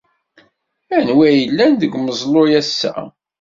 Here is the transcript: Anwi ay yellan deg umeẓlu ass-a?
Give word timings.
Anwi 0.95 1.21
ay 1.29 1.37
yellan 1.41 1.71
deg 1.81 1.93
umeẓlu 1.97 2.43
ass-a? 2.59 2.95